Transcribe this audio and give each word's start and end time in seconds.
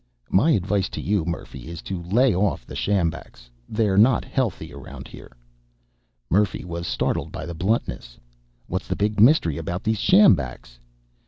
"My 0.31 0.49
advice 0.49 0.89
to 0.97 0.99
you, 0.99 1.25
Murphy, 1.25 1.67
is 1.67 1.83
lay 1.91 2.33
off 2.33 2.65
the 2.65 2.73
sjambaks. 2.75 3.51
They're 3.69 3.99
not 3.99 4.25
healthy 4.25 4.73
around 4.73 5.07
here." 5.07 5.31
Murphy 6.27 6.65
was 6.65 6.87
startled 6.87 7.31
by 7.31 7.45
the 7.45 7.53
bluntness. 7.53 8.17
"What's 8.65 8.87
the 8.87 8.95
big 8.95 9.19
mystery 9.19 9.59
about 9.59 9.83
these 9.83 9.99
sjambaks?" 9.99 10.79